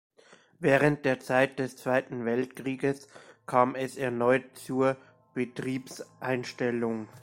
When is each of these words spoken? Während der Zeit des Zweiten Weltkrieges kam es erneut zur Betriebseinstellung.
Während 0.57 1.05
der 1.05 1.19
Zeit 1.19 1.59
des 1.59 1.77
Zweiten 1.77 2.25
Weltkrieges 2.25 3.07
kam 3.45 3.75
es 3.75 3.97
erneut 3.97 4.57
zur 4.57 4.97
Betriebseinstellung. 5.35 7.07